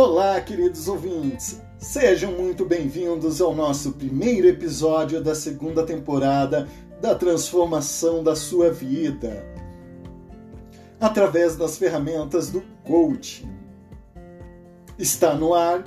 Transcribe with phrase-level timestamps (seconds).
[0.00, 1.60] Olá, queridos ouvintes!
[1.76, 6.68] Sejam muito bem-vindos ao nosso primeiro episódio da segunda temporada
[7.00, 9.44] da transformação da sua vida
[11.00, 13.50] através das ferramentas do coaching.
[14.96, 15.82] Está no ar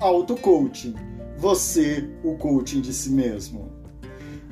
[0.00, 0.96] Auto Coaching,
[1.38, 3.70] você, o coaching de si mesmo.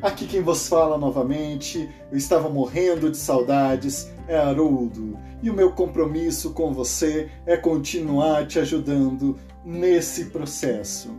[0.00, 5.72] Aqui quem vos fala novamente, eu estava morrendo de saudades, é Haroldo, e o meu
[5.72, 11.16] compromisso com você é continuar te ajudando nesse processo.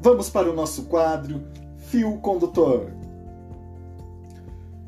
[0.00, 1.44] Vamos para o nosso quadro
[1.76, 2.90] Fio Condutor.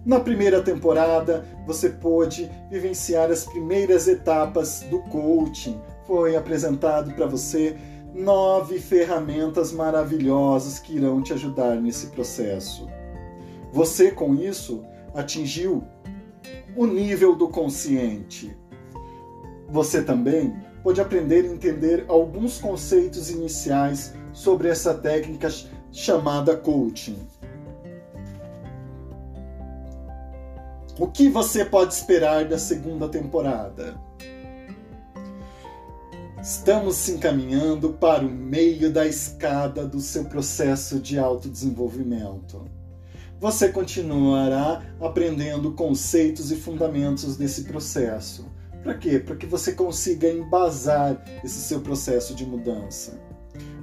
[0.05, 5.81] Na primeira temporada, você pôde vivenciar as primeiras etapas do coaching.
[6.05, 7.77] Foi apresentado para você
[8.13, 12.89] nove ferramentas maravilhosas que irão te ajudar nesse processo.
[13.73, 14.83] Você, com isso,
[15.15, 15.85] atingiu
[16.77, 18.57] o nível do consciente.
[19.69, 25.49] Você também pode aprender a entender alguns conceitos iniciais sobre essa técnica
[25.93, 27.19] chamada coaching.
[30.99, 34.01] O que você pode esperar da segunda temporada?
[36.43, 42.78] Estamos se encaminhando para o meio da escada do seu processo de autodesenvolvimento.
[43.41, 48.47] Você continuará aprendendo conceitos e fundamentos desse processo.
[48.83, 49.19] Para quê?
[49.19, 53.21] Para que você consiga embasar esse seu processo de mudança,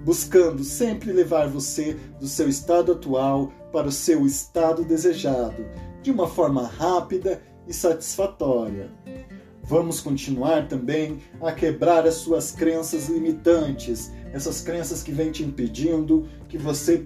[0.03, 5.65] buscando sempre levar você do seu estado atual para o seu estado desejado,
[6.01, 8.91] de uma forma rápida e satisfatória
[9.67, 16.27] Vamos continuar também a quebrar as suas crenças limitantes, essas crenças que vêm te impedindo
[16.47, 17.03] que você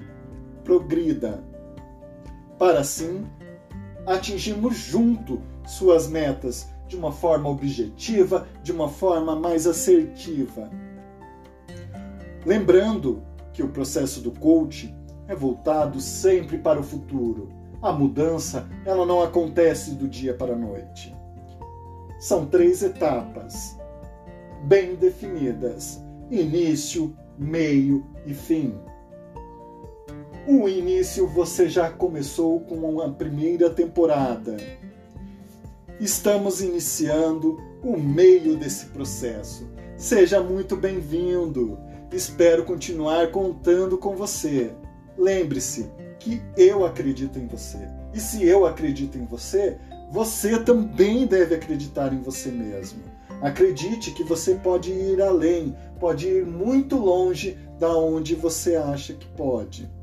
[0.65, 1.41] progrida.
[2.59, 3.25] Para assim
[4.05, 10.69] atingirmos junto suas metas de uma forma objetiva, de uma forma mais assertiva.
[12.45, 14.93] Lembrando que o processo do coach
[15.27, 17.49] é voltado sempre para o futuro.
[17.81, 21.15] A mudança, ela não acontece do dia para a noite.
[22.19, 23.77] São três etapas
[24.63, 28.75] bem definidas: início, meio e fim.
[30.51, 34.57] O início você já começou com a primeira temporada.
[35.99, 39.69] Estamos iniciando o meio desse processo.
[39.95, 41.77] Seja muito bem-vindo.
[42.11, 44.71] Espero continuar contando com você.
[45.15, 45.87] Lembre-se
[46.17, 47.87] que eu acredito em você.
[48.11, 49.77] E se eu acredito em você,
[50.09, 53.03] você também deve acreditar em você mesmo.
[53.39, 59.27] Acredite que você pode ir além, pode ir muito longe da onde você acha que
[59.27, 59.98] pode.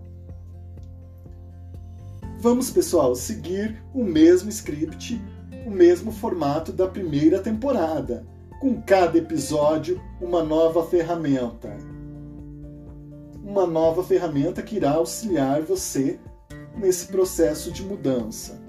[2.39, 5.21] Vamos, pessoal, seguir o mesmo script,
[5.67, 8.27] o mesmo formato da primeira temporada,
[8.61, 11.75] com cada episódio uma nova ferramenta.
[13.43, 16.19] Uma nova ferramenta que irá auxiliar você
[16.77, 18.61] nesse processo de mudança.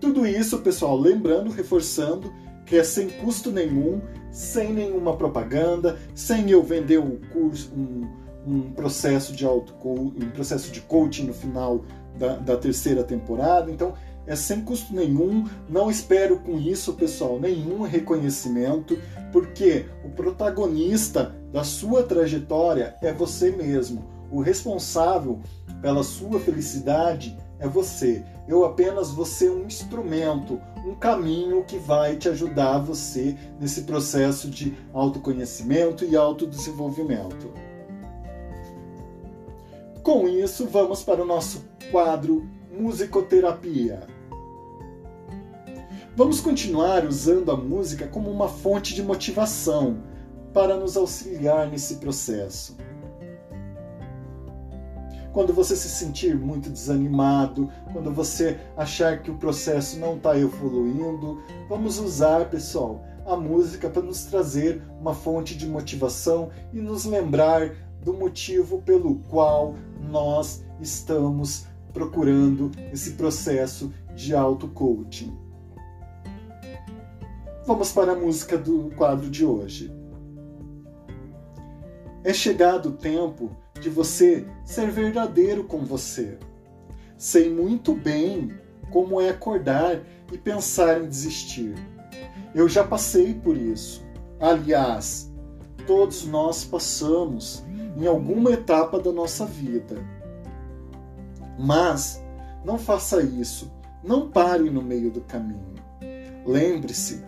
[0.00, 2.32] Tudo isso, pessoal, lembrando, reforçando
[2.66, 4.00] que é sem custo nenhum,
[4.32, 8.06] sem nenhuma propaganda, sem eu vender um curso, um,
[8.48, 11.84] um processo de auto um processo de coaching no final
[12.18, 13.70] da, da terceira temporada.
[13.70, 13.94] Então,
[14.26, 15.46] é sem custo nenhum.
[15.68, 18.98] Não espero com isso, pessoal, nenhum reconhecimento,
[19.32, 24.04] porque o protagonista da sua trajetória é você mesmo.
[24.30, 25.40] O responsável
[25.80, 28.22] pela sua felicidade é você.
[28.46, 34.48] Eu apenas vou ser um instrumento, um caminho que vai te ajudar você nesse processo
[34.48, 37.67] de autoconhecimento e autodesenvolvimento.
[40.08, 44.00] Com isso, vamos para o nosso quadro Musicoterapia.
[46.16, 50.02] Vamos continuar usando a música como uma fonte de motivação
[50.54, 52.74] para nos auxiliar nesse processo
[55.30, 61.40] quando você se sentir muito desanimado, quando você achar que o processo não está evoluindo,
[61.68, 67.70] vamos usar, pessoal, a música para nos trazer uma fonte de motivação e nos lembrar
[68.02, 69.74] do motivo pelo qual
[70.08, 75.36] nós estamos procurando esse processo de auto-coaching.
[77.66, 79.92] Vamos para a música do quadro de hoje.
[82.24, 83.50] É chegado o tempo
[83.80, 86.38] de você ser verdadeiro com você.
[87.16, 88.52] Sei muito bem
[88.90, 90.00] como é acordar
[90.32, 91.74] e pensar em desistir.
[92.54, 94.04] Eu já passei por isso.
[94.40, 95.30] Aliás,
[95.86, 97.64] todos nós passamos
[97.98, 99.96] em alguma etapa da nossa vida.
[101.58, 102.22] Mas
[102.64, 103.72] não faça isso.
[104.04, 105.74] Não pare no meio do caminho.
[106.46, 107.24] Lembre-se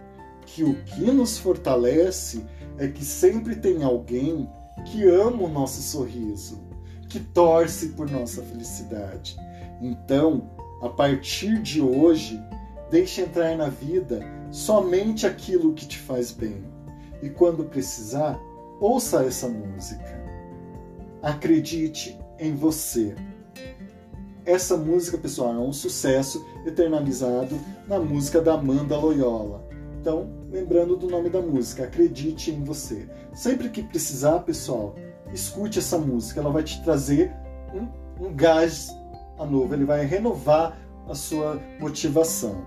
[0.46, 2.46] que o que nos fortalece
[2.78, 4.48] é que sempre tem alguém
[4.86, 6.62] que ama o nosso sorriso,
[7.08, 9.36] que torce por nossa felicidade.
[9.80, 10.50] Então,
[10.80, 12.40] a partir de hoje,
[12.90, 16.64] deixe entrar na vida somente aquilo que te faz bem.
[17.20, 18.40] E quando precisar,
[18.80, 20.19] ouça essa música.
[21.22, 23.14] Acredite em você.
[24.44, 29.68] Essa música, pessoal, é um sucesso eternalizado na música da Amanda Loyola.
[30.00, 33.06] Então, lembrando do nome da música, Acredite em Você.
[33.34, 34.94] Sempre que precisar, pessoal,
[35.32, 37.30] escute essa música, ela vai te trazer
[37.74, 38.90] um, um gás
[39.38, 42.66] a novo, ele vai renovar a sua motivação.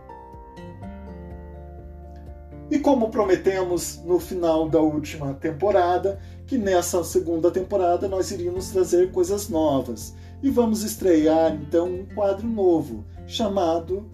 [2.72, 9.12] E como prometemos no final da última temporada, que nessa segunda temporada nós iríamos trazer
[9.12, 10.16] coisas novas.
[10.42, 14.10] E vamos estrear então um quadro novo, chamado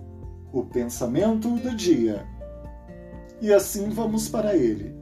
[0.51, 2.25] O Pensamento do Dia.
[3.42, 4.94] E assim vamos para ele.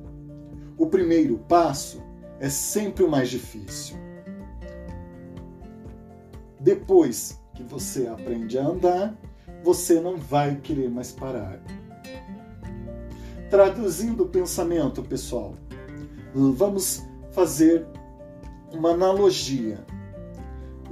[0.77, 2.03] O primeiro passo
[2.39, 3.97] é sempre o mais difícil.
[6.59, 9.17] Depois que você aprende a andar,
[9.63, 11.59] você não vai querer mais parar.
[13.49, 15.55] Traduzindo o pensamento, pessoal,
[16.33, 17.85] vamos fazer
[18.73, 19.79] uma analogia.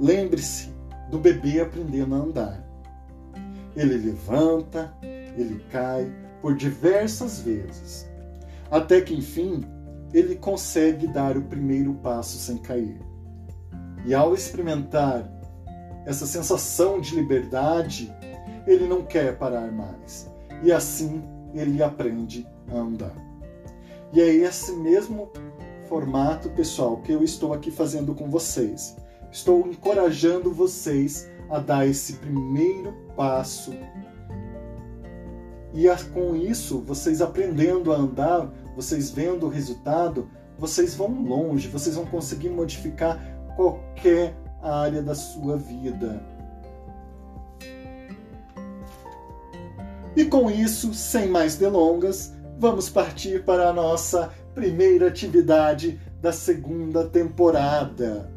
[0.00, 0.70] Lembre-se
[1.10, 2.66] do bebê aprendendo a andar.
[3.76, 6.10] Ele levanta, ele cai
[6.40, 8.08] por diversas vezes,
[8.70, 9.62] até que enfim
[10.14, 12.98] ele consegue dar o primeiro passo sem cair.
[14.06, 15.30] E ao experimentar
[16.06, 18.10] essa sensação de liberdade,
[18.66, 20.30] ele não quer parar mais.
[20.62, 21.22] E assim
[21.58, 23.14] ele aprende a andar.
[24.12, 25.30] E é esse mesmo
[25.88, 28.96] formato, pessoal, que eu estou aqui fazendo com vocês.
[29.30, 33.72] Estou encorajando vocês a dar esse primeiro passo.
[35.74, 40.28] E com isso, vocês aprendendo a andar, vocês vendo o resultado,
[40.58, 43.20] vocês vão longe, vocês vão conseguir modificar
[43.56, 46.35] qualquer área da sua vida.
[50.16, 57.04] E com isso, sem mais delongas, vamos partir para a nossa primeira atividade da segunda
[57.06, 58.32] temporada.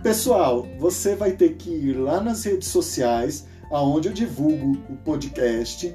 [0.00, 5.92] Pessoal, você vai ter que ir lá nas redes sociais, aonde eu divulgo o podcast,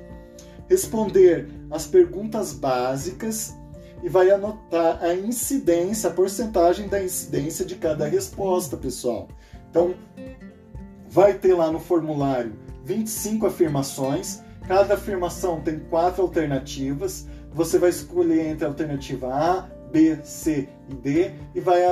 [0.69, 3.55] responder as perguntas básicas
[4.03, 9.29] e vai anotar a incidência, a porcentagem da incidência de cada resposta, pessoal.
[9.69, 9.95] Então,
[11.09, 17.27] vai ter lá no formulário 25 afirmações, cada afirmação tem quatro alternativas.
[17.53, 21.83] Você vai escolher entre a alternativa A, B, C e D e vai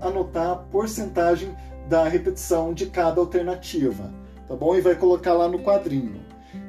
[0.00, 1.54] anotar a porcentagem
[1.88, 4.12] da repetição de cada alternativa,
[4.46, 4.76] tá bom?
[4.76, 6.20] E vai colocar lá no quadrinho.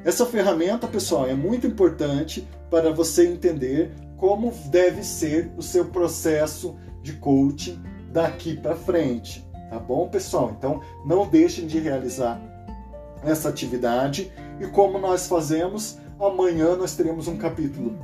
[0.04, 6.76] Essa ferramenta, pessoal, é muito importante para você entender como deve ser o seu processo
[7.02, 7.80] de coaching
[8.12, 10.54] daqui para frente, tá bom, pessoal?
[10.56, 12.40] Então, não deixem de realizar
[13.22, 17.98] essa atividade e como nós fazemos, amanhã nós teremos um capítulo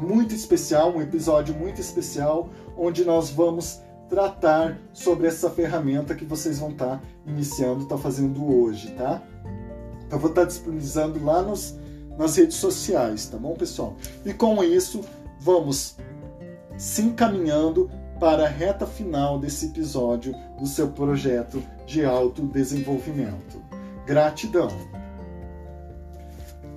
[0.00, 6.58] muito especial, um episódio muito especial, onde nós vamos tratar sobre essa ferramenta que vocês
[6.58, 9.22] vão estar tá iniciando, estar tá fazendo hoje, tá?
[10.06, 11.78] Então, eu vou estar tá disponibilizando lá nos,
[12.16, 13.96] nas redes sociais, tá bom, pessoal?
[14.24, 15.02] E com isso,
[15.40, 15.96] vamos
[16.76, 23.62] se encaminhando para a reta final desse episódio do seu projeto de autodesenvolvimento.
[24.08, 24.68] Gratidão!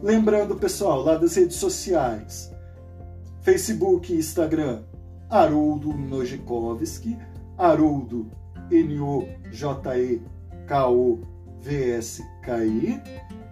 [0.03, 2.53] Lembrando, pessoal, lá das redes sociais,
[3.39, 4.83] Facebook e Instagram,
[5.29, 7.17] Haroldo Nojikovski,
[7.57, 8.29] Haroldo
[8.69, 9.31] N-O-J-E-K-O-V-S-K-I,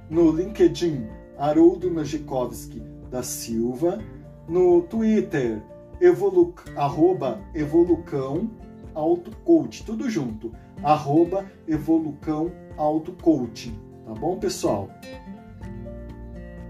[0.09, 1.07] no LinkedIn,
[1.37, 3.99] Haroldo Nojikovski da Silva,
[4.45, 5.63] no Twitter,
[6.01, 8.51] evolu, arroba evolucão
[8.93, 10.51] autocoach, tudo junto,
[10.83, 14.89] arroba evolucão autocoaching, tá bom, pessoal?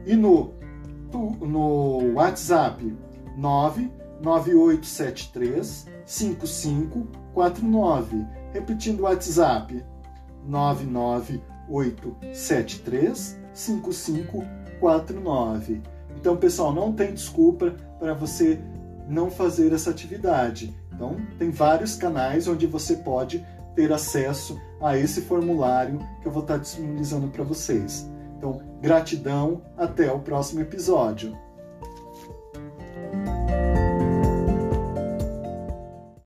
[0.06, 0.54] E no,
[1.40, 2.96] no WhatsApp,
[3.38, 8.26] 99873 5549.
[8.52, 9.86] Repetindo o WhatsApp,
[10.48, 15.84] 99873 5549.
[16.16, 18.60] Então, pessoal, não tem desculpa para você
[19.08, 20.76] não fazer essa atividade.
[20.94, 23.46] Então, tem vários canais onde você pode
[23.76, 28.10] ter acesso a esse formulário que eu vou estar disponibilizando para vocês.
[28.38, 31.38] Então, gratidão, até o próximo episódio.